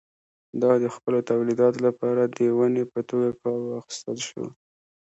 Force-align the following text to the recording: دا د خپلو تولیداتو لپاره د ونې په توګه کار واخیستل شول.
دا 0.61 0.71
د 0.83 0.85
خپلو 0.95 1.17
تولیداتو 1.29 1.79
لپاره 1.87 2.21
د 2.37 2.39
ونې 2.57 2.83
په 2.93 2.99
توګه 3.09 3.29
کار 3.41 3.57
واخیستل 3.63 4.17
شول. 4.27 4.49